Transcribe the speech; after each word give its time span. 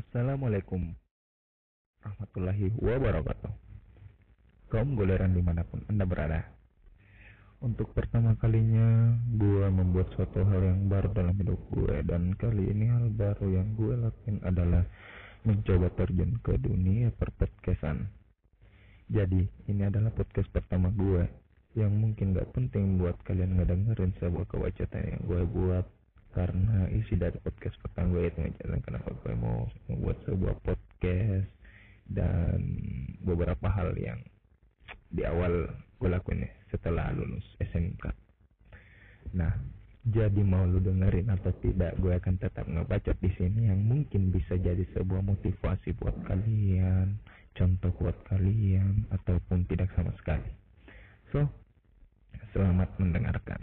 Assalamualaikum 0.00 0.96
warahmatullahi 2.00 2.72
wabarakatuh. 2.72 3.52
Kaum 4.72 4.96
goleran 4.96 5.36
di 5.36 5.44
mana 5.44 5.60
pun 5.60 5.84
Anda 5.92 6.08
berada. 6.08 6.40
Untuk 7.60 7.92
pertama 7.92 8.32
kalinya 8.40 9.12
gue 9.36 9.68
membuat 9.68 10.08
suatu 10.16 10.40
hal 10.48 10.72
yang 10.72 10.88
baru 10.88 11.12
dalam 11.12 11.36
hidup 11.36 11.60
gue 11.68 12.00
dan 12.08 12.32
kali 12.40 12.72
ini 12.72 12.88
hal 12.88 13.12
baru 13.12 13.60
yang 13.60 13.76
gue 13.76 13.94
lakuin 14.00 14.40
adalah 14.40 14.88
mencoba 15.44 15.92
terjun 15.92 16.32
ke 16.40 16.56
dunia 16.56 17.12
perpodcastan. 17.12 18.08
Jadi 19.12 19.52
ini 19.68 19.84
adalah 19.84 20.16
podcast 20.16 20.48
pertama 20.48 20.88
gue 20.96 21.28
yang 21.76 21.92
mungkin 21.92 22.32
gak 22.32 22.48
penting 22.56 22.96
buat 22.96 23.20
kalian 23.28 23.60
ngedengerin 23.60 24.16
sebuah 24.16 24.48
kewajatan 24.48 25.12
yang 25.12 25.20
gue 25.28 25.44
buat 25.44 25.84
karena 26.30 26.86
isi 26.94 27.18
dari 27.18 27.38
podcast 27.42 27.74
pertama 27.82 28.14
gue 28.14 28.30
itu 28.30 28.38
ngejelasin 28.38 28.82
kenapa 28.86 29.10
gue 29.18 29.34
mau 29.34 29.66
membuat 29.90 30.18
sebuah 30.26 30.54
podcast 30.62 31.50
dan 32.10 32.58
beberapa 33.22 33.66
hal 33.70 33.94
yang 33.98 34.18
di 35.10 35.26
awal 35.26 35.66
gue 35.98 36.08
lakuin 36.08 36.46
ya 36.46 36.50
setelah 36.70 37.10
lulus 37.12 37.44
SMK. 37.58 38.14
Nah, 39.34 39.52
jadi 40.06 40.40
mau 40.40 40.64
lu 40.64 40.80
dengerin 40.80 41.28
atau 41.28 41.52
tidak, 41.60 41.92
gue 42.00 42.16
akan 42.16 42.34
tetap 42.40 42.64
ngebacot 42.64 43.18
di 43.20 43.30
sini 43.36 43.68
yang 43.68 43.84
mungkin 43.84 44.32
bisa 44.32 44.56
jadi 44.56 44.80
sebuah 44.96 45.20
motivasi 45.20 45.92
buat 46.00 46.16
kalian, 46.24 47.20
contoh 47.52 47.92
buat 48.00 48.16
kalian, 48.32 49.04
ataupun 49.12 49.68
tidak 49.68 49.92
sama 49.92 50.16
sekali. 50.16 50.48
So, 51.30 51.44
selamat 52.56 52.96
mendengarkan. 52.96 53.60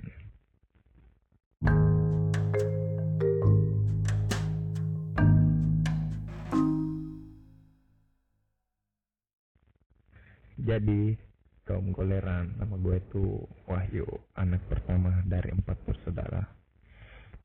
Jadi, 10.67 11.15
kaum 11.63 11.95
goleran, 11.95 12.51
nama 12.59 12.75
gue 12.75 12.99
itu 12.99 13.39
Wahyu, 13.71 14.03
anak 14.35 14.67
pertama 14.67 15.23
dari 15.23 15.55
empat 15.55 15.79
bersaudara. 15.87 16.43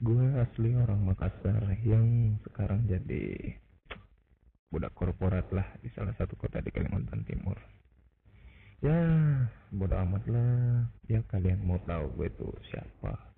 Gue 0.02 0.26
asli 0.42 0.74
orang 0.74 1.06
Makassar 1.06 1.62
yang 1.86 2.34
sekarang 2.42 2.82
jadi 2.90 3.54
budak 4.74 4.90
korporat 4.98 5.46
lah 5.54 5.70
di 5.78 5.86
salah 5.94 6.10
satu 6.18 6.34
kota 6.34 6.58
di 6.58 6.74
Kalimantan 6.74 7.22
Timur. 7.22 7.54
Ya, 8.82 8.98
bodo 9.70 9.94
amat 10.02 10.26
lah. 10.26 10.90
Ya 11.06 11.22
kalian 11.30 11.62
mau 11.62 11.78
tahu 11.86 12.10
gue 12.18 12.26
itu 12.26 12.50
siapa. 12.74 13.31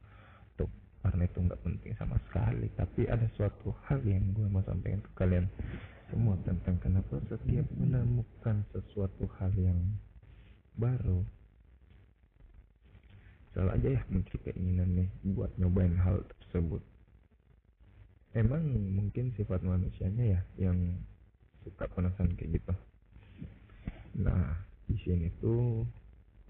Karena 1.04 1.22
itu 1.28 1.38
nggak 1.44 1.60
penting 1.60 1.92
sama 2.00 2.16
sekali. 2.24 2.72
Tapi 2.72 3.04
ada 3.12 3.28
suatu 3.36 3.76
hal 3.84 4.00
yang 4.08 4.32
gue 4.32 4.48
mau 4.48 4.64
sampaikan 4.64 5.04
ke 5.04 5.10
kalian 5.20 5.46
semua 6.08 6.40
tentang 6.48 6.80
kenapa 6.80 7.20
setiap 7.28 7.68
menemukan 7.76 8.64
sesuatu 8.72 9.28
hal 9.36 9.52
yang 9.60 9.78
baru 10.74 11.22
selalu 13.54 13.70
aja 13.78 13.88
ya 13.94 14.02
muncul 14.10 14.38
keinginan 14.42 14.90
nih 14.98 15.08
buat 15.30 15.54
nyobain 15.62 15.94
hal 15.94 16.26
tersebut. 16.26 16.82
Emang 18.34 18.66
mungkin 18.66 19.30
sifat 19.38 19.62
manusianya 19.62 20.24
ya 20.26 20.40
yang 20.58 20.98
suka 21.62 21.86
penasaran 21.86 22.34
kayak 22.34 22.58
gitu. 22.58 22.74
Nah 24.18 24.58
di 24.90 24.98
sini 25.06 25.30
tuh 25.38 25.86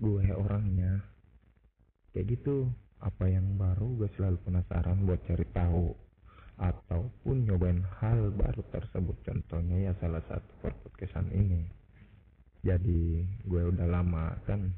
gue 0.01 0.25
orangnya 0.33 1.05
kayak 2.17 2.41
gitu 2.41 2.73
apa 3.01 3.25
yang 3.27 3.59
baru 3.59 4.05
gue 4.05 4.09
selalu 4.15 4.39
penasaran 4.45 5.03
buat 5.03 5.21
cari 5.27 5.47
tahu. 5.51 5.95
Ataupun 6.55 7.51
nyobain 7.51 7.83
hal 7.99 8.31
baru 8.31 8.63
tersebut. 8.71 9.17
Contohnya 9.27 9.91
ya 9.91 9.93
salah 9.99 10.23
satu 10.31 10.71
podcastan 10.87 11.27
ini. 11.35 11.67
Jadi 12.63 13.27
gue 13.45 13.63
udah 13.75 13.91
lama 13.91 14.39
kan 14.47 14.71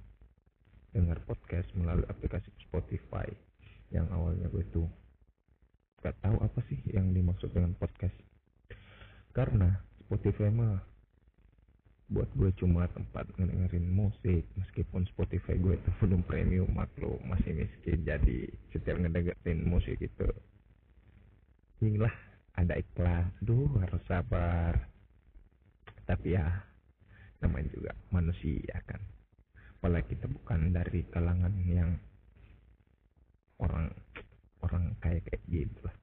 dengar 0.97 1.21
podcast 1.28 1.69
melalui 1.76 2.09
aplikasi 2.09 2.49
Spotify. 2.65 3.28
Yang 3.93 4.06
awalnya 4.10 4.49
gue 4.49 4.65
tuh 4.72 4.88
gak 6.00 6.16
tahu 6.25 6.37
apa 6.41 6.60
sih 6.72 6.81
yang 6.88 7.12
dimaksud 7.12 7.53
dengan 7.53 7.76
podcast. 7.76 8.16
Karena 9.37 9.76
Spotify 10.09 10.49
mah 10.49 10.95
buat 12.06 12.31
gue 12.39 12.55
cuma 12.62 12.87
tempat 12.94 13.27
ngedengerin 13.34 13.91
musik 13.91 14.47
meskipun 14.55 15.03
Spotify 15.11 15.59
gue 15.59 15.75
itu 15.75 15.91
belum 15.99 16.22
premium 16.22 16.71
maklum 16.71 17.19
masih 17.27 17.50
miskin 17.67 18.06
jadi 18.06 18.47
setiap 18.71 18.94
ngedengerin 19.03 19.67
musik 19.67 19.99
itu 19.99 20.31
inilah 21.83 22.15
ada 22.56 22.75
iklan 22.81 23.28
duh 23.44 23.69
harus 23.84 24.00
sabar. 24.09 24.89
Tapi 26.09 26.39
ya 26.39 26.47
namanya 27.44 27.69
juga 27.69 27.93
manusia 28.09 28.81
kan. 28.88 29.00
Apalagi 29.77 30.17
kita 30.17 30.27
bukan 30.27 30.73
dari 30.73 31.05
kalangan 31.12 31.53
yang 31.69 32.00
orang 33.61 33.93
orang 34.65 34.97
kayak 35.05 35.28
kayak 35.28 35.43
gitu 35.53 35.78
lah. 35.84 35.97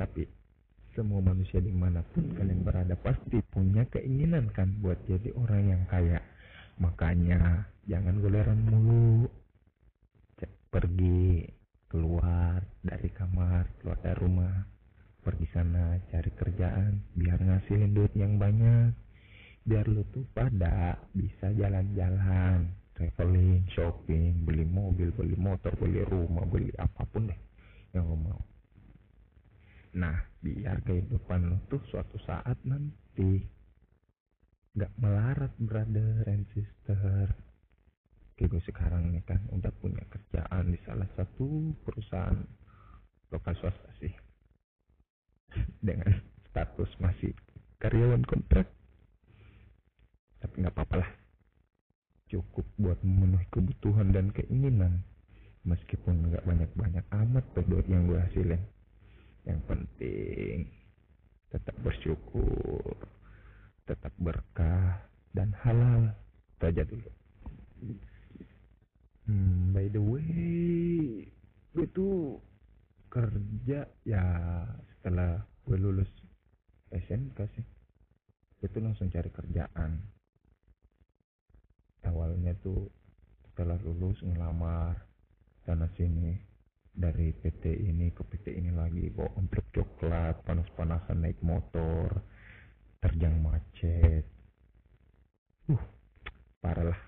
Tapi 0.00 0.24
semua 0.92 1.24
manusia 1.24 1.58
di 1.58 1.72
mana 1.72 2.04
pun 2.12 2.32
kalian 2.36 2.64
berada 2.64 2.94
pasti 3.00 3.40
punya 3.48 3.84
keinginan 3.88 4.52
kan 4.52 4.68
buat 4.84 5.00
jadi 5.08 5.32
orang 5.36 5.62
yang 5.72 5.82
kaya. 5.88 6.20
Makanya 6.80 7.68
jangan 7.88 8.20
goleran 8.20 8.60
mulu. 8.64 9.28
Pergi 10.72 11.44
keluar 11.92 12.64
dari 12.80 13.08
kamar 13.12 13.68
keluar 13.80 13.98
dari 14.00 14.16
rumah. 14.20 14.56
Pergi 15.22 15.46
sana 15.52 16.00
cari 16.08 16.30
kerjaan 16.32 17.00
biar 17.16 17.38
ngasilin 17.40 17.92
duit 17.92 18.12
yang 18.16 18.40
banyak. 18.40 18.92
Biar 19.62 19.86
lu 19.86 20.02
tuh 20.10 20.26
pada 20.34 20.98
bisa 21.14 21.52
jalan-jalan 21.54 22.82
traveling 22.92 23.64
shopping 23.72 24.44
beli 24.44 24.68
mobil 24.68 25.10
beli 25.16 25.36
motor 25.38 25.72
beli 25.80 26.04
rumah 26.04 26.44
beli 26.44 26.70
apa 26.76 27.02
pun 27.08 27.26
deh 27.26 27.40
yang 27.96 28.08
lo 28.08 28.16
mau 28.16 28.51
nah 29.92 30.16
biar 30.40 30.80
kehidupan 30.88 31.52
lo 31.52 31.56
tuh 31.68 31.84
suatu 31.92 32.16
saat 32.24 32.56
nanti 32.64 33.44
gak 34.72 34.92
melarat 34.96 35.52
brother 35.60 36.24
and 36.32 36.48
sister. 36.56 37.28
Kayak 38.32 38.48
gue 38.56 38.62
sekarang 38.72 39.12
nih 39.12 39.20
kan 39.28 39.44
udah 39.52 39.68
punya 39.76 40.00
kerjaan 40.08 40.72
di 40.72 40.80
salah 40.88 41.04
satu 41.12 41.76
perusahaan 41.84 42.40
lokal 43.28 43.52
swasta 43.60 43.90
sih. 44.00 44.12
Dengan 45.84 46.16
status 46.48 46.88
masih 46.96 47.36
karyawan 47.76 48.24
kontrak. 48.24 48.72
Tapi 50.40 50.54
nggak 50.64 50.74
apa-apa 50.74 51.04
lah. 51.04 51.10
Cukup 52.32 52.64
buat 52.80 52.96
memenuhi 53.04 53.44
kebutuhan 53.52 54.08
dan 54.16 54.32
keinginan. 54.32 55.04
Meskipun 55.68 56.32
nggak 56.32 56.48
banyak-banyak 56.48 57.04
amat 57.12 57.44
tuh 57.52 57.84
yang 57.86 58.08
gue 58.08 58.18
hasilin 58.18 58.58
yang 59.48 59.60
penting 59.66 60.70
tetap 61.50 61.74
bersyukur 61.82 62.94
tetap 63.84 64.14
berkah 64.18 65.02
dan 65.34 65.50
halal 65.64 66.14
itu 66.58 66.64
aja 66.68 66.82
dulu 66.86 67.10
Hmm, 69.22 69.70
by 69.70 69.86
the 69.86 70.02
way, 70.02 71.30
gue 71.70 71.86
tuh 71.94 72.42
kerja 73.06 73.86
ya 74.02 74.24
setelah 74.98 75.46
gue 75.62 75.78
lulus 75.78 76.10
SMK 76.90 77.38
sih. 77.54 77.66
Gue 78.58 78.68
tuh 78.74 78.82
langsung 78.82 79.06
cari 79.14 79.30
kerjaan. 79.30 80.02
Awalnya 82.02 82.58
tuh 82.66 82.90
setelah 83.46 83.78
lulus 83.86 84.18
ngelamar 84.26 84.98
sana 85.62 85.86
sini 85.94 86.34
dari 86.92 87.32
PT 87.32 87.88
ini 87.88 88.12
ke 88.12 88.20
PT 88.20 88.52
ini 88.52 88.68
lagi 88.68 89.08
bawa 89.08 89.32
amplop 89.40 89.64
coklat 89.72 90.44
panas-panasan 90.44 91.24
naik 91.24 91.40
motor 91.40 92.20
terjang 93.00 93.40
macet. 93.40 94.28
Uh 95.72 95.82
parah 96.62 96.94
lah. 96.94 97.00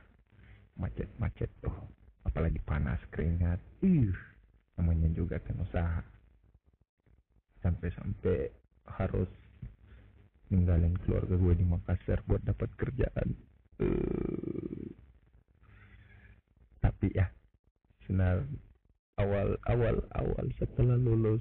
Macet-macet 0.74 1.52
tuh. 1.62 1.76
Apalagi 2.26 2.58
panas 2.64 2.98
keringat. 3.14 3.60
Ih 3.84 4.10
namanya 4.74 5.06
juga 5.14 5.38
kan 5.38 5.60
usaha. 5.62 6.02
Sampai-sampai 7.62 8.50
harus 8.98 9.30
ninggalin 10.50 10.98
keluarga 11.06 11.38
gue 11.38 11.54
di 11.54 11.64
Makassar 11.64 12.20
buat 12.26 12.42
dapat 12.42 12.72
kerjaan. 12.74 13.28
Uh. 13.74 14.86
tapi 16.78 17.10
ya 17.10 17.26
senar 18.06 18.46
awal 19.64 19.96
awal 20.12 20.36
awal 20.36 20.46
setelah 20.60 20.96
lulus 21.00 21.40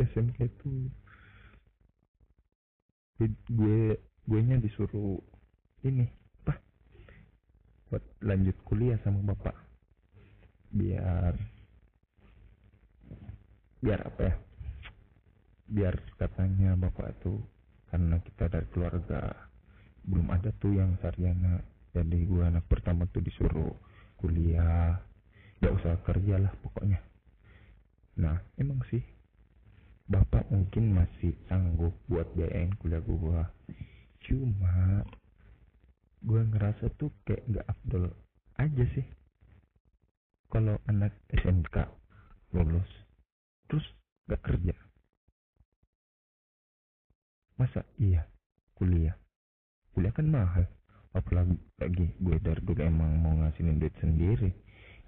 SMK 0.00 0.48
itu 0.48 0.90
gue 3.52 4.00
gue 4.00 4.40
nya 4.40 4.56
disuruh 4.56 5.20
ini 5.84 6.08
apa 6.40 6.56
buat 7.92 8.04
lanjut 8.24 8.56
kuliah 8.64 8.96
sama 9.04 9.20
bapak. 9.20 9.52
Biar 10.72 11.34
biar 13.80 14.00
apa 14.06 14.20
ya 14.24 14.34
biar 15.70 15.94
katanya 16.18 16.74
bapak 16.74 17.16
itu 17.20 17.38
karena 17.92 18.18
kita 18.24 18.44
dari 18.50 18.66
keluarga 18.72 19.20
belum 20.08 20.32
ada 20.32 20.50
tuh 20.56 20.74
yang 20.74 20.96
sarjana. 21.04 21.60
Jadi 21.90 22.24
gue 22.24 22.42
anak 22.46 22.64
pertama 22.70 23.04
tuh 23.10 23.20
disuruh 23.20 23.74
kuliah. 24.16 24.96
Gak 25.60 25.76
usah 25.76 26.00
kerja 26.08 26.40
lah 26.40 26.56
pokoknya 26.64 27.09
nah 28.18 28.40
emang 28.58 28.80
sih. 28.90 29.02
Bapak 30.10 30.50
mungkin 30.50 30.90
masih 30.90 31.38
sanggup 31.46 31.94
buat 32.10 32.26
biayain 32.34 32.74
kuliah 32.82 32.98
gue 32.98 33.42
cuma 34.26 35.06
gue 36.20 36.42
ngerasa 36.50 36.90
tuh 36.98 37.14
kayak 37.22 37.46
gak 37.46 37.66
afdol 37.70 38.10
aja 38.58 38.84
sih. 38.98 39.06
Kalau 40.50 40.82
anak 40.90 41.14
SMK 41.30 41.86
lulus 42.50 42.90
terus 43.70 43.86
gak 44.26 44.42
kerja. 44.42 44.74
Masa 47.54 47.86
iya 48.02 48.26
kuliah? 48.74 49.14
Kuliah 49.94 50.10
kan 50.10 50.26
mahal. 50.26 50.66
Apalagi 51.14 51.54
lagi 51.78 52.06
gue 52.18 52.36
dari 52.42 52.62
dulu 52.66 52.82
emang 52.82 53.14
mau 53.22 53.34
ngasihin 53.46 53.78
duit 53.78 53.94
sendiri 54.02 54.50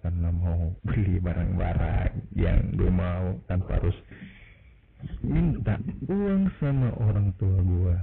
karena 0.03 0.29
mau 0.35 0.75
beli 0.83 1.23
barang-barang 1.23 2.35
yang 2.35 2.75
gue 2.75 2.91
mau 2.91 3.39
tanpa 3.47 3.79
harus 3.79 3.97
minta 5.23 5.79
uang 6.11 6.51
sama 6.59 6.91
orang 6.99 7.31
tua 7.39 7.59
gue 7.63 7.97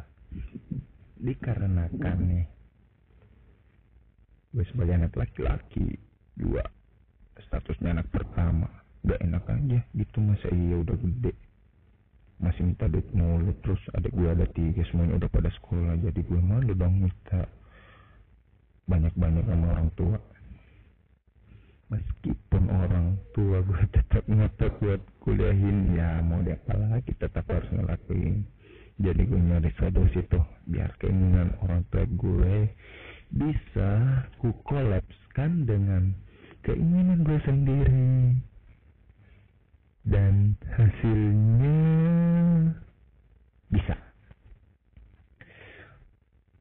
dikarenakan 1.19 2.17
nih 2.23 2.45
gue 4.55 4.65
sebagai 4.71 4.95
anak 4.95 5.13
laki-laki 5.13 5.99
dua 6.39 6.63
statusnya 7.49 7.97
anak 7.97 8.07
pertama. 8.13 8.69
Gak 8.99 9.19
enak 9.23 9.43
aja 9.47 9.79
gitu 9.95 10.17
masa 10.19 10.47
iya 10.51 10.75
udah 10.83 10.97
gede. 10.99 11.33
Masih 12.39 12.71
minta 12.71 12.87
duit 12.87 13.07
mulu 13.11 13.51
terus 13.63 13.79
adik 13.95 14.11
gue 14.15 14.29
ada 14.29 14.45
tiga 14.51 14.83
semuanya 14.91 15.19
udah 15.23 15.29
pada 15.31 15.49
sekolah 15.51 15.95
jadi 16.03 16.19
gue 16.19 16.41
malu 16.43 16.71
dong 16.75 17.07
minta. 17.07 17.47
Banyak-banyak 18.85 19.45
sama 19.47 19.65
orang 19.75 19.89
tua 19.95 20.17
meskipun 21.89 22.63
orang 22.69 23.17
tua 23.33 23.65
gue 23.65 23.83
tetap 23.97 24.23
ngotot 24.29 24.73
buat 24.79 25.01
kuliahin 25.25 25.97
ya 25.97 26.21
mau 26.21 26.39
diapa 26.45 26.77
lagi 26.77 27.11
tetap 27.17 27.45
harus 27.49 27.69
ngelakuin. 27.73 28.45
Jadi 28.99 29.21
gue 29.25 29.39
nyari 29.39 29.71
solusi 29.79 30.21
tuh 30.27 30.43
biar 30.69 30.91
keinginan 31.01 31.55
orang 31.63 31.87
tua 31.89 32.03
gue 32.05 32.69
bisa 33.33 34.23
ku 34.41 34.53
kolapskan 34.65 35.65
dengan 35.65 36.13
keinginan 36.61 37.25
gue 37.25 37.39
sendiri. 37.41 38.37
Dan 40.09 40.57
hasilnya 40.65 41.79
bisa. 43.69 43.97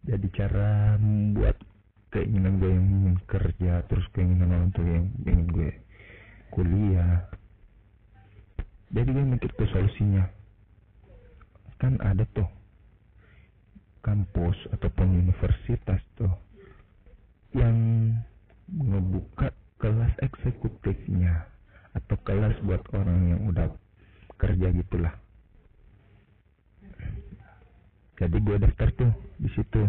Jadi 0.05 0.27
cara 0.37 0.97
membuat 1.01 1.57
keinginan 2.09 2.57
gue 2.61 2.71
yang 2.73 2.87
ingin 2.89 3.17
kerja 3.29 3.85
terus 3.89 4.07
keinginan 4.17 4.53
orang 4.53 4.71
tua 4.73 4.87
yang 4.89 5.07
ingin 5.25 5.47
gue 5.53 5.71
kuliah. 6.53 7.29
Jadi 8.89 9.09
gue 9.13 9.25
mikir 9.25 9.51
tuh 9.53 9.69
solusinya. 9.69 10.25
Kan 11.77 12.01
ada 12.01 12.25
tuh 12.33 12.49
kampus 14.01 14.57
ataupun 14.73 15.21
universitas 15.21 16.01
tuh 16.17 16.33
yang 17.53 17.77
ngebuka 18.73 19.53
kelas 19.79 20.13
eksekutifnya 20.25 21.45
atau 21.95 22.17
kelas 22.25 22.57
buat 22.65 22.83
orang 22.93 23.21
yang 23.37 23.41
udah 23.49 23.69
kerja 24.41 24.73
gitulah. 24.73 25.15
Jadi 28.19 28.37
gue 28.43 28.57
daftar 28.59 28.89
tuh 28.99 29.13
di 29.39 29.49
situ 29.55 29.87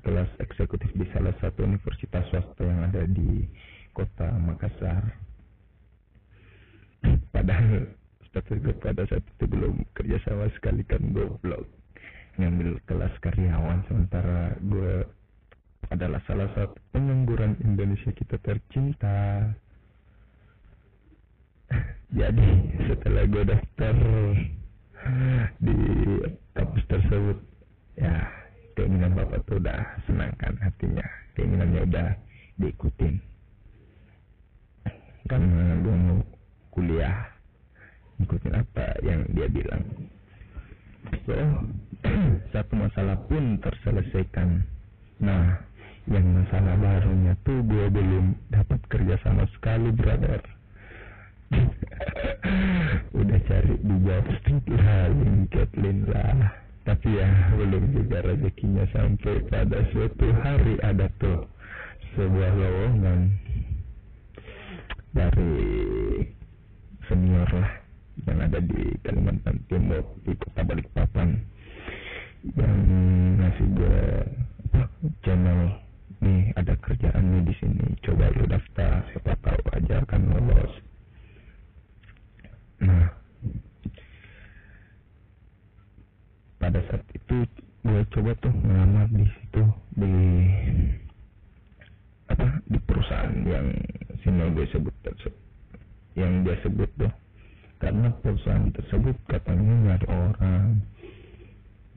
kelas 0.00 0.30
eksekutif 0.42 0.90
di 0.94 1.06
salah 1.14 1.34
satu 1.42 1.66
universitas 1.66 2.24
swasta 2.30 2.64
yang 2.64 2.86
ada 2.88 3.02
di 3.06 3.46
kota 3.94 4.30
Makassar. 4.38 5.02
Padahal 7.34 7.90
status 8.28 8.58
gue 8.60 8.74
pada 8.78 9.02
saat 9.08 9.24
itu 9.24 9.44
belum 9.48 9.82
kerja 9.96 10.20
sama 10.26 10.46
sekali 10.54 10.84
kan 10.84 11.00
goblok 11.10 11.64
ngambil 12.38 12.78
kelas 12.86 13.14
karyawan 13.18 13.82
sementara 13.90 14.54
gue 14.62 15.02
adalah 15.90 16.22
salah 16.28 16.46
satu 16.54 16.78
pengangguran 16.94 17.58
Indonesia 17.64 18.14
kita 18.14 18.38
tercinta. 18.38 19.50
Jadi 22.18 22.48
setelah 22.86 23.24
gue 23.26 23.42
daftar 23.42 23.96
di 25.62 25.78
kampus 26.52 26.84
tersebut 26.90 27.38
ya 27.98 28.14
keinginan 28.78 29.10
bapak 29.18 29.42
tuh 29.50 29.58
udah 29.58 29.98
senangkan 30.06 30.54
hatinya. 30.62 31.02
Keinginannya 31.34 31.82
udah 31.82 32.08
diikutin. 32.62 33.18
Karena 35.26 35.82
gue 35.82 35.96
mau 35.98 36.22
kuliah 36.70 37.26
ikutin 38.22 38.54
apa 38.54 38.94
yang 39.02 39.26
dia 39.34 39.50
bilang. 39.50 39.82
So 41.26 41.34
satu 42.54 42.72
masalah 42.78 43.18
pun 43.26 43.58
terselesaikan. 43.58 44.62
Nah 45.26 45.58
yang 46.06 46.38
masalah 46.38 46.78
barunya 46.78 47.34
tuh 47.42 47.58
gue 47.66 47.86
belum 47.90 48.38
dapat 48.54 48.78
kerja 48.86 49.18
sama 49.26 49.42
sekali 49.58 49.90
brother. 49.90 50.38
Udah 53.18 53.38
cari 53.42 53.74
di 53.82 53.96
job 54.06 54.24
street 54.38 54.66
lah 54.78 55.10
LinkedIn 55.10 55.98
lah 56.14 56.67
tapi 56.84 57.08
ya 57.14 57.30
belum 57.56 57.84
juga 57.94 58.18
rezekinya 58.22 58.84
sampai 58.94 59.42
pada 59.50 59.78
suatu 59.90 60.26
hari 60.44 60.78
ada 60.82 61.10
tuh 61.18 61.46
sebuah 62.14 62.52
lowongan 62.54 63.34
dari 65.14 65.54
senior 67.08 67.48
lah 67.50 67.70
yang 68.26 68.38
ada 68.42 68.58
di 68.58 68.82
Kalimantan 69.06 69.56
Timur 69.70 70.02
di 70.26 70.34
kota 70.34 70.60
Balikpapan 70.66 71.38
yang 72.58 72.78
ngasih 73.38 73.66
gue 73.74 73.98
channel. 75.22 75.60
Nih 76.18 76.50
ada 76.58 76.74
kerjaan 76.82 77.30
nih 77.30 77.42
di 77.46 77.54
sini. 77.62 77.86
Coba 78.02 78.26
lu 78.34 78.50
daftar 78.50 79.06
siapa 79.14 79.38
tahu 79.38 79.62
aja 79.70 80.02
akan 80.02 80.22
lolos. 80.34 80.72
Nah 82.82 83.17
pada 86.68 86.84
saat 86.92 87.00
itu 87.16 87.48
gue 87.80 88.00
coba 88.12 88.36
tuh 88.44 88.52
ngelamar 88.52 89.08
di 89.08 89.24
situ 89.24 89.64
di 89.96 90.12
apa 92.28 92.60
di 92.68 92.76
perusahaan 92.84 93.32
yang 93.48 93.72
sinyal 94.20 94.52
gue 94.52 94.68
sebut 94.68 94.92
yang 96.12 96.44
dia 96.44 96.60
sebut 96.60 96.92
tuh. 97.00 97.08
Karena 97.80 98.12
perusahaan 98.20 98.68
tersebut 98.68 99.16
katanya 99.32 99.74
nyari 99.80 100.06
orang. 100.12 100.84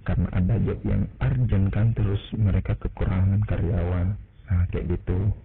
Karena 0.08 0.28
ada 0.40 0.56
job 0.64 0.80
yang 0.88 1.04
urgent 1.20 1.68
kan 1.76 1.92
terus 1.92 2.24
mereka 2.40 2.72
kekurangan 2.80 3.44
karyawan. 3.44 4.16
Nah 4.48 4.64
kayak 4.72 4.88
gitu. 4.88 5.36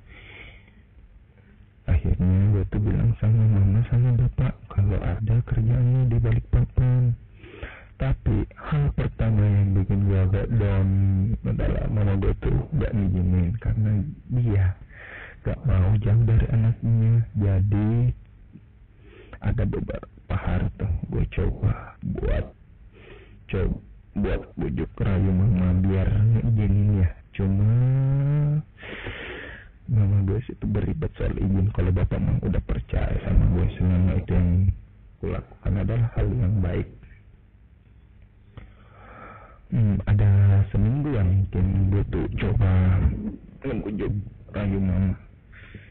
Akhirnya 1.91 2.55
gue 2.55 2.63
tuh 2.71 2.79
bilang 2.79 3.11
sama 3.19 3.43
mama 3.43 3.83
sama 3.91 4.15
bapak 4.23 4.55
kalau 4.71 5.03
ada 5.03 5.35
kerjanya 5.51 6.15
di 6.15 6.17
balik 6.23 6.47
papan 6.55 7.26
tuh 12.43 12.69
gak 12.77 12.93
ngizinin 12.93 13.55
karena 13.61 13.91
dia 14.33 14.67
gak 15.47 15.59
mau 15.65 15.95
jauh 16.01 16.25
dari 16.27 16.47
anaknya. 16.51 17.13
Jadi 17.39 17.91
ada 19.41 19.63
beberapa 19.63 20.35
hari 20.35 20.69
tuh 20.81 20.93
gue 21.13 21.25
coba 21.35 21.95
buat 22.03 22.47
coba 23.53 23.77
buat 24.17 24.49
bujuk 24.57 24.91
rayu 24.97 25.29
mama 25.29 25.77
biar 25.85 26.09
ngizinin 26.09 27.05
ya. 27.05 27.11
Cuma 27.37 27.71
mama 29.87 30.19
gue 30.27 30.41
sih 30.51 30.57
tuh 30.59 30.67
beribet 30.67 31.13
soal 31.15 31.37
izin 31.39 31.71
kalau 31.71 31.95
bapak 31.95 32.19
mah 32.19 32.43
udah 32.43 32.63
percaya 32.67 33.15
sama 33.23 33.45
gue 33.55 33.67
selama 33.79 34.13
itu 34.19 34.33
yang 34.35 34.51
kulakukan 35.23 35.73
adalah 35.79 36.09
hal 36.19 36.27
yang 36.27 36.55
baik 36.59 36.89
ngebujuk 43.77 44.13
rayu 44.57 44.81
mama. 44.81 45.15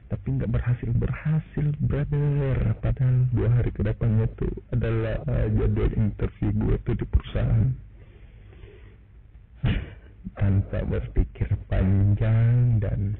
Tapi 0.05 0.27
nggak 0.37 0.51
berhasil 0.53 0.89
berhasil 0.93 1.65
brother. 1.81 2.77
Padahal 2.81 3.25
dua 3.33 3.49
hari 3.49 3.69
ke 3.73 3.81
depannya 3.81 4.25
tuh 4.37 4.53
adalah 4.73 5.17
jadwal 5.53 5.91
interview 5.97 6.49
gue 6.53 6.75
tuh 6.85 6.95
di 6.97 7.05
perusahaan. 7.09 7.69
Tanpa 10.35 10.81
berpikir 10.85 11.49
panjang 11.69 12.81
dan 12.81 13.17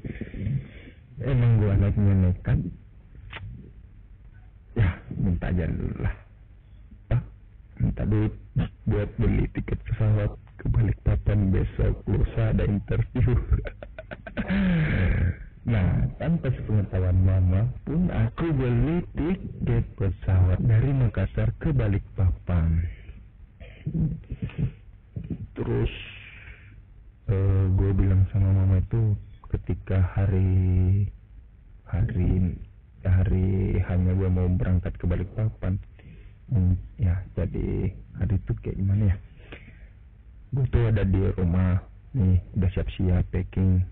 emang 1.22 1.62
gue 1.62 1.70
anaknya 1.70 2.14
nekat 2.28 2.58
ya 4.76 4.90
minta 5.16 5.48
aja 5.50 5.64
dulu 5.70 5.96
lah. 6.02 6.14
Minta 7.76 8.02
duit 8.08 8.32
buat 8.88 9.10
beli 9.20 9.46
tiket 9.52 9.78
pesawat 9.84 10.32
ke 10.56 10.66
Balikpapan 10.72 11.52
besok 11.52 12.00
lusa 12.08 12.56
ada 12.56 12.64
interview 12.64 13.36
nah 15.66 16.06
tanpa 16.22 16.46
sepengetahuan 16.54 17.18
mama 17.26 17.66
pun 17.82 18.06
aku 18.10 18.54
beli 18.54 19.02
tiket 19.18 19.84
pesawat 19.98 20.62
dari 20.62 20.90
Makassar 20.94 21.50
ke 21.58 21.74
Balikpapan. 21.74 22.86
Terus 25.58 25.92
uh, 27.30 27.64
gue 27.74 27.90
bilang 27.98 28.22
sama 28.30 28.50
mama 28.54 28.78
itu 28.78 29.18
ketika 29.50 30.02
hari 30.14 31.06
hari 31.86 32.58
hari 33.06 33.78
hanya 33.86 34.12
gue 34.14 34.30
mau 34.30 34.46
berangkat 34.50 34.94
ke 34.98 35.06
Balikpapan 35.06 35.78
hmm, 36.50 36.74
ya 36.98 37.22
jadi 37.38 37.94
hari 38.18 38.34
itu 38.38 38.52
kayak 38.62 38.78
gimana 38.78 39.02
ya? 39.14 39.16
Gue 40.54 40.66
tuh 40.70 40.84
ada 40.90 41.02
di 41.02 41.22
rumah 41.34 41.82
nih 42.16 42.38
udah 42.56 42.70
siap-siap 42.72 43.28
packing 43.28 43.84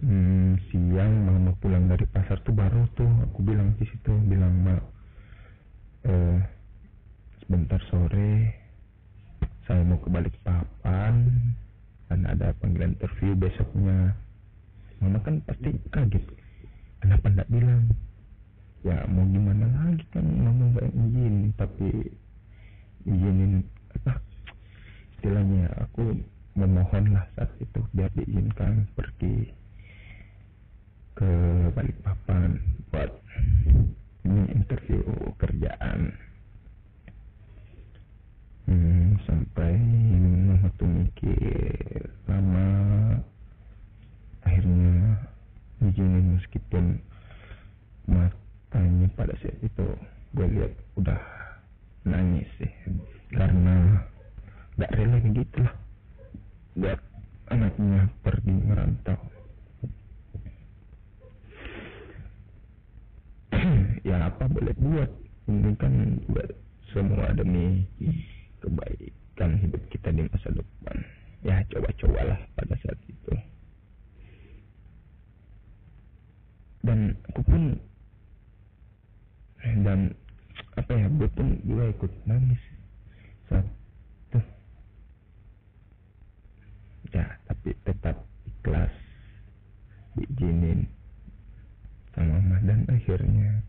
hmm, 0.00 0.56
siang 0.72 1.12
mama 1.28 1.52
pulang 1.60 1.90
dari 1.90 2.08
pasar 2.08 2.40
tuh 2.40 2.56
baru 2.56 2.88
tuh. 2.96 3.08
Aku 3.28 3.44
bilang 3.44 3.76
di 3.76 3.84
situ 3.84 4.12
bilang 4.24 4.54
mak 4.64 4.82
eh, 6.08 6.38
sebentar 7.44 7.82
sore 7.92 8.56
saya 9.68 9.84
mau 9.84 10.00
ke 10.00 10.08
Balikpapan 10.08 11.14
dan 12.08 12.20
ada 12.24 12.56
panggilan 12.62 12.96
interview 12.96 13.36
besoknya. 13.36 14.16
Mama 15.04 15.18
kan 15.20 15.44
pasti 15.44 15.76
kaget. 15.92 16.24
Kenapa 17.02 17.26
nggak 17.28 17.50
bilang? 17.50 17.92
Ya 18.82 19.06
mau 19.06 19.22
gimana 19.28 19.66
lagi 19.70 20.02
kan 20.10 20.26
mama 20.26 20.74
nggak 20.74 20.90
izin 20.90 21.54
tapi 21.54 21.90
izinin 23.06 23.62
apa 23.94 24.18
istilahnya 25.14 25.70
aku 25.86 26.18
memohon 26.58 27.14
lah 27.14 27.22
saat 27.38 27.50
itu 27.62 27.78
biar 27.94 28.10
diizinkan 28.18 28.90
pergi 28.98 29.61
ke 31.12 31.32
Balikpapan 31.76 32.56
buat 32.88 33.12
ini 34.24 34.42
interview 34.56 35.02
kerjaan 35.36 36.12
hmm, 38.68 39.20
sampai 39.28 39.76
mama 40.52 40.68
tuh 40.78 40.88
mikir 40.88 42.08
lama 42.30 42.68
akhirnya 44.46 45.18
izinin 45.82 46.38
meskipun 46.38 46.96
matanya 48.08 49.08
pada 49.18 49.34
saat 49.42 49.58
itu 49.60 49.88
gue 50.32 50.46
lihat 50.48 50.72
udah 50.96 51.20
nangis 52.08 52.48
sih 52.56 52.72
karena 53.34 54.00
gak 54.80 54.92
rela 54.96 55.18
gitu 55.20 55.58
lah 55.60 55.74
lihat 56.78 57.00
anaknya 57.52 58.08
pergi 58.24 58.54
merantau 58.64 59.18
ya 64.02 64.26
apa 64.26 64.41
boleh 64.52 64.74
buat. 64.78 65.10
Ini 65.50 65.70
kan 65.80 65.94
buat 66.30 66.48
semua 66.94 67.34
demi 67.34 67.82
kebaikan 68.62 69.58
hidup 69.58 69.82
kita 69.90 70.14
di 70.14 70.22
masa 70.28 70.48
depan. 70.54 70.96
Ya 71.42 71.58
coba-cobalah 71.72 72.38
pada 72.54 72.74
saat 72.84 72.98
itu. 73.10 73.32
Dan 76.86 77.18
aku 77.30 77.40
pun 77.42 77.62
dan 79.62 80.14
apa 80.78 80.92
ya 80.94 81.06
gue 81.10 81.28
pun 81.34 81.48
juga 81.66 81.84
ikut 81.90 82.12
nangis. 82.28 82.62
Saat 83.50 83.66
itu 84.30 84.40
ya 87.12 87.26
tapi 87.50 87.74
tetap 87.82 88.16
ikhlas 88.46 88.94
diizinin 90.16 90.86
sama 92.12 92.36
mama 92.40 92.56
dan 92.68 92.84
akhirnya 92.92 93.64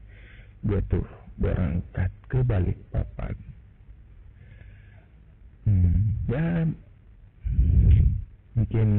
gue 0.64 0.80
tuh 0.88 1.06
berangkat 1.38 2.12
ke 2.32 2.40
balik 2.46 2.78
papan 2.90 3.36
hmm, 5.68 5.96
ya 6.30 6.46
mungkin 8.54 8.90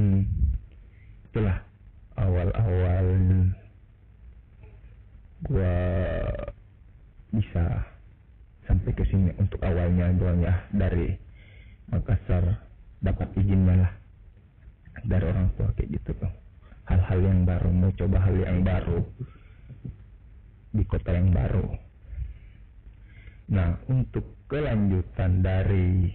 itulah 1.31 1.59
awal-awal 2.15 3.07
gua 5.45 5.77
bisa 7.35 7.65
sampai 8.65 8.93
ke 8.97 9.05
sini 9.11 9.31
untuk 9.37 9.61
awalnya 9.61 10.15
doanya 10.15 10.55
dari 10.73 11.13
Makassar 11.85 12.65
dapat 13.05 13.29
izinnya 13.37 13.85
lah 13.85 13.93
dari 15.05 15.25
orang 15.29 15.53
tua 15.53 15.69
kayak 15.77 16.01
gitu 16.01 16.17
tuh. 16.17 16.33
Hal-hal 16.89 17.21
yang 17.21 17.45
baru 17.45 17.69
mau 17.69 17.93
coba 17.93 18.25
hal 18.25 18.37
yang 18.41 18.65
baru 18.65 19.05
di 20.75 20.83
kota 20.83 21.15
yang 21.15 21.31
baru. 21.31 21.71
Nah 23.55 23.79
untuk 23.87 24.43
kelanjutan 24.51 25.41
dari 25.41 26.11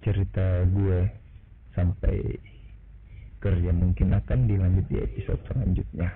cerita 0.00 0.64
gue 0.64 0.98
sampai 1.76 2.16
kerja 3.38 3.70
mungkin 3.70 4.16
akan 4.16 4.38
dilanjut 4.48 4.86
di 4.88 4.96
episode 4.98 5.42
selanjutnya. 5.46 6.08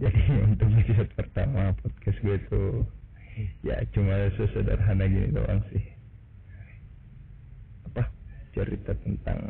Jadi 0.00 0.20
untuk 0.48 0.68
episode 0.76 1.10
pertama 1.16 1.72
podcast 1.80 2.18
gue 2.20 2.38
tuh 2.52 2.70
ya 3.64 3.80
cuma 3.96 4.28
sesederhana 4.36 5.08
gini 5.08 5.32
doang 5.32 5.64
sih. 5.72 5.84
Apa? 7.90 8.04
Cerita 8.52 8.92
tentang 9.00 9.40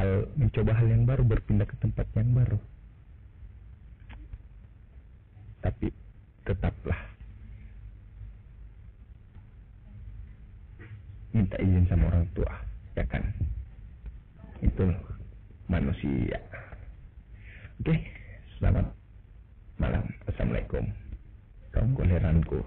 hal 0.00 0.24
mencoba 0.40 0.72
hal 0.72 0.86
yang 0.88 1.04
baru 1.04 1.22
berpindah 1.28 1.68
ke 1.68 1.76
tempat 1.76 2.08
yang 2.16 2.32
baru 2.32 2.56
tapi 5.60 5.92
tetaplah 6.48 6.96
minta 11.36 11.60
izin 11.60 11.84
sama 11.84 12.08
orang 12.08 12.24
tua 12.32 12.52
ya 12.96 13.04
kan 13.04 13.20
itu 14.64 14.88
manusia 15.68 16.40
Oke, 17.80 17.96
selamat 18.60 18.92
malam. 19.80 20.04
Assalamualaikum. 20.28 20.84
Kaum 21.72 21.96
koleranku. 21.96 22.60